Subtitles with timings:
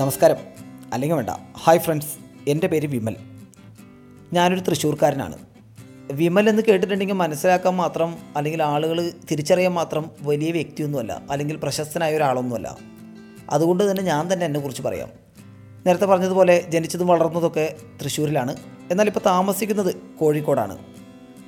[0.00, 0.36] നമസ്കാരം.
[0.92, 1.30] അല്ലെങ്കിൽ വേണ്ട.
[1.64, 2.08] ഹായ് ഫ്രണ്ട്സ്
[2.48, 3.16] എന്റെ പേര് വിമൽ.
[4.32, 5.36] ഞാനൊരു തൃശ്ശൂർക്കാരനാണ്.
[6.12, 11.22] വിമൽ എന്ന് കേട്ടിട്ടുണ്ടെങ്കിൽ മനസ്സിലാക്കാൻ മാത്രം അല്ലെങ്കിൽ ആളുകൾ തിരിച്ചറിയാൻ മാത്രം വലിയ വ്യക്തിയൊന്നുമല്ല.
[11.30, 12.76] അല്ലെങ്കിൽ പ്രശസ്തനായ ഒരാളൊന്നുമല്ല.
[13.50, 15.08] അതുകൊണ്ട് തന്നെ ഞാൻ തന്നെ എന്നെക്കുറിച്ച് പറയാം.
[15.86, 18.56] നേരത്തെ പറഞ്ഞതുപോലെ ജനിച്ചതും വളർന്നതൊക്കെ തൃശ്ശൂരിലാണ്.
[18.90, 20.78] എന്നാൽ ഇപ്പോൾ താമസിക്കുന്നത് കോഴിക്കോടാണ്.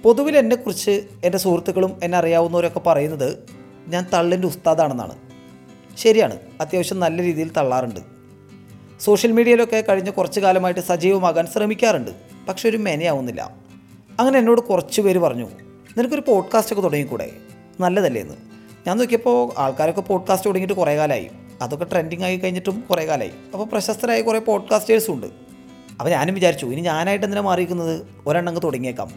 [0.02, 0.90] പൊതുവിൽ എന്നെക്കുറിച്ച്
[1.24, 3.38] എന്റെ സുഹൃത്തുക്കളും എന്നെ അറിയാവുന്നവരൊക്കെ പറയുന്നത്
[3.88, 5.18] ഞാൻ തള്ളിന്റെ ഉസ്താദാണെന്നാണ്.
[5.98, 6.38] ശരിയാണ്.
[6.60, 8.11] അത്യാവശ്യം നല്ല രീതിയിൽ തള്ളാറുണ്ട്.
[9.02, 12.10] സോഷ്യൽ മീഡിയയിലൊക്കെ കഴിഞ്ഞ കുറച്ച് കാലമായിട്ട് സജീവമാകാൻ ശ്രമിക്കാറുണ്ട്.
[12.48, 13.50] പക്ഷെ ഒരു മെനയാവുന്നില്ല.
[14.20, 15.50] അങ്ങനെ എന്നോട് കുറച്ച് പേര് പറഞ്ഞു
[15.98, 17.30] നിനക്കൊരു പോഡ്കാസ്റ്റ് ഒക്കെ തുടങ്ങിക്കൂടെ?
[17.80, 18.34] നല്ലതല്ലേ എന്ന്.
[18.86, 21.28] ഞാൻ നോക്കിയപ്പോൾ ആൾക്കാരൊക്കെ പോഡ്കാസ്റ്റ് തുടങ്ങിയിട്ട് കുറേ കാലമായി
[21.62, 25.26] അതൊക്കെ ട്രെൻഡിങ് ആയി കഴിഞ്ഞിട്ടും കുറേ കാലമായി അപ്പോൾ പ്രശസ്തരായ കുറേ പോഡ്കാസ്റ്റേഴ്സും ഉണ്ട്.
[25.90, 28.06] അപ്പോൾ ഞാനും വിചാരിച്ചു ഇനി ഞാനായിട്ട് എന്തിനാ മാറിയിരിക്കുന്നത്?
[28.26, 29.12] ഒരെണ്ണങ്ങ് തുടങ്ങിയേക്കാം.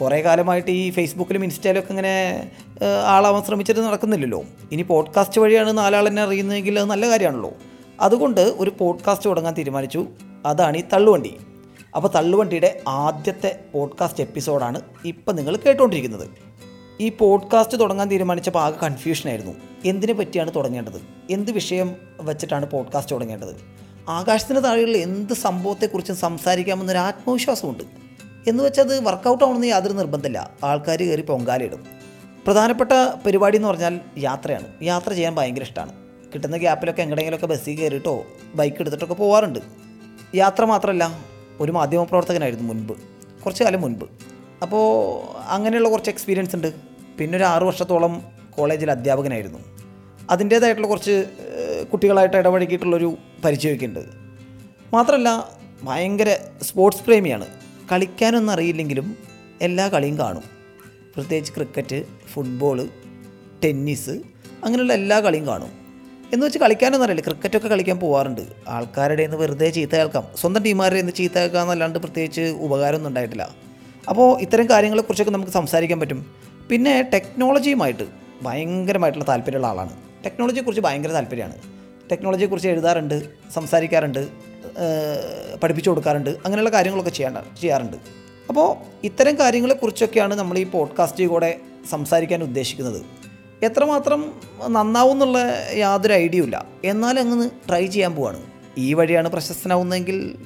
[0.00, 2.48] കുറേ കാലമായിട്ട് ഈ ഫേസ്ബുക്കിലും ഇൻസ്റ്റയിലൊക്കെ ഇങ്ങനെ
[2.82, 4.44] ഏഹ്, ആളാവാൻ ശ്രമിച്ചിട്ട് നടക്കുന്നില്ലല്ലോ.
[4.72, 7.52] ഇനി പോഡ്കാസ്റ്റ് വഴിയാണ് നാലാളെന്നെ അറിയുന്നതെങ്കിൽ അത് നല്ല കാര്യമാണല്ലോ.
[8.00, 10.06] അതുകൊണ്ട് ഒരു പോഡ്കാസ്റ്റ് തുടങ്ങാൻ തീരുമാനിച്ചു.
[10.46, 11.36] അതാണ് ഈ തള്ളുവണ്ടി.
[11.96, 16.30] അപ്പോൾ തള്ളുവണ്ടിയുടെ ആദ്യത്തെ പോഡ്കാസ്റ്റ് എപ്പിസോഡാണ് ഇപ്പം നിങ്ങൾ കേട്ടുകൊണ്ടിരിക്കുന്നത്
[17.00, 19.52] ഈ പോഡ്കാസ്റ്റ് തുടങ്ങാൻ തീരുമാനിച്ചപ്പോൾ ആകെ കൺഫ്യൂഷനായിരുന്നു
[19.84, 21.00] എന്തിനെ പറ്റിയാണ് തുടങ്ങേണ്ടത്?
[21.30, 23.82] എന്ത് വിഷയം വെച്ചിട്ടാണ് പോഡ്കാസ്റ്റ് തുടങ്ങേണ്ടത്?
[24.08, 27.84] ആകാശത്തിന് താഴെയുള്ള എന്ത് സംഭവത്തെക്കുറിച്ചും സംസാരിക്കാമെന്നൊരു ആത്മവിശ്വാസമുണ്ട്.
[28.48, 30.50] എന്ന് വെച്ചാൽ അത് വർക്കൗട്ട് ആവണമെന്ന് യാതൊരു നിർബന്ധമില്ല.
[30.64, 31.86] ആൾക്കാർ കയറി പൊങ്കാലയിടും.
[32.46, 32.90] പ്രധാനപ്പെട്ട
[33.26, 34.66] പരിപാടി എന്ന് പറഞ്ഞാൽ യാത്രയാണ്.
[34.82, 36.01] യാത്ര ചെയ്യാൻ ഭയങ്കര ഇഷ്ടമാണ്.
[36.34, 39.58] കിട്ടുന്ന ഗ്യാപ്പിലൊക്കെ എങ്ങടെയെങ്കിലുമൊക്കെ ബസ്സിൽ കയറിയിട്ടോ ബൈക്ക് എടുത്തിട്ടൊക്കെ പോകാറുണ്ട്
[40.34, 41.24] യാത്ര മാത്രമല്ല
[41.60, 42.92] ഒരു മാധ്യമപ്രവർത്തകനായിരുന്നു മുൻപ്
[43.44, 44.04] കുറച്ച് കാലം മുൻപ്.
[44.62, 44.84] അപ്പോൾ
[45.40, 46.74] അങ്ങനെയുള്ള കുറച്ച് എക്സ്പീരിയൻസ് ഉണ്ട്.
[47.18, 49.58] പിന്നെ ഒരു ആറു വർഷത്തോളം കോളേജിൽ അധ്യാപകനായിരുന്നു.
[50.30, 51.24] അതിന്റേതായിട്ടുള്ള കുറച്ച്
[51.92, 54.00] കുട്ടികളായിട്ട് ഇടപഴകിയിട്ടുള്ളൊരു പരിചയമൊക്കെ ഉണ്ട്
[54.94, 55.48] മാത്രമല്ല
[55.82, 57.46] ഭയങ്കര സ്പോർട്സ് പ്രേമിയാണ്.
[57.92, 59.16] കളിക്കാനൊന്നും അറിയില്ലെങ്കിലും
[59.62, 60.42] എല്ലാ കളിയും കാണും.
[61.14, 62.88] പ്രത്യേകിച്ച് ക്രിക്കറ്റ് ഫുട്ബോൾ
[63.64, 64.10] ടെന്നീസ്
[64.64, 65.81] അങ്ങനെയുള്ള എല്ലാ കളിയും കാണും.
[66.32, 67.20] എന്ന് വെച്ച് കളിക്കാനൊന്നും അറിയില്ല.
[67.20, 70.24] ക്രിക്കറ്റൊക്കെ കളിക്കാൻ പോകാറുണ്ട് ആൾക്കാരുടെ നിന്ന് വെറുതെ ചീത്ത കേൾക്കാം.
[70.40, 73.50] സ്വന്തം ടീമുകാരുടെ നിന്ന് ചീത്ത കേൾക്കാം എന്നല്ലാണ്ട് പ്രത്യേകിച്ച് ഉപകാരമൊന്നും ഉണ്ടായിട്ടില്ല.
[74.08, 76.26] അപ്പോൾ ഇത്തരം കാര്യങ്ങളെക്കുറിച്ചൊക്കെ നമുക്ക് സംസാരിക്കാൻ പറ്റും.
[76.70, 78.02] പിന്നെ ടെക്നോളജിയുമായിട്ട്
[78.42, 79.92] ഭയങ്കരമായിട്ടുള്ള താല്പര്യമുള്ള ആളാണ്.
[80.24, 81.58] ടെക്നോളജിയെക്കുറിച്ച് ഭയങ്കര താല്പര്യമാണ്.
[82.10, 84.28] ടെക്നോളജിയെക്കുറിച്ച് എഴുതാറുണ്ട് സംസാരിക്കാറുണ്ട്
[85.62, 87.96] പഠിപ്പിച്ചു കൊടുക്കാറുണ്ട് അങ്ങനെയുള്ള കാര്യങ്ങളൊക്കെ ചെയ്യാൻ ചെയ്യാറുണ്ട്.
[88.48, 91.58] അപ്പോൾ ഇത്തരം കാര്യങ്ങളെക്കുറിച്ചൊക്കെയാണ് നമ്മൾ ഈ പോഡ്കാസ്റ്റിൽ കൂടെ
[91.90, 93.02] സംസാരിക്കാൻ ഉദ്ദേശിക്കുന്നത്.
[93.62, 94.32] എത്രമാത്രം
[94.68, 95.38] നന്നാവും എന്നുള്ള
[95.74, 96.66] യാതൊരു ഐഡിയ ഇല്ല.
[96.84, 98.42] എന്നാലും അങ്ങ് ട്രൈ ചെയ്യാൻ പോവാണ്.
[98.78, 100.36] ഈ വഴിയാണ് പ്രശസ്തനാവുന്നതെങ്കിൽ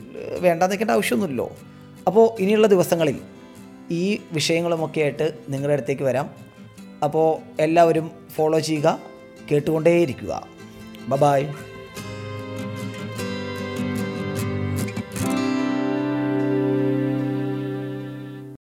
[0.40, 1.56] വേണ്ട വേണ്ടാന്ന് വെക്കേണ്ട ആവശ്യമൊന്നുമില്ലല്ലോ.
[2.06, 3.18] അപ്പോൾ ഇനിയുള്ള ദിവസങ്ങളിൽ
[3.90, 6.30] ഈ വിഷയങ്ങളുമൊക്കെ ആയിട്ട് നിങ്ങളുടെ അടുത്തേക്ക് വരാം.
[7.04, 8.98] അപ്പോൾ എല്ലാവരും ഫോളോ ചെയ്യുക
[9.52, 10.46] കേട്ടുകൊണ്ടേയിരിക്കുക.
[11.08, 11.46] ബ ബായ്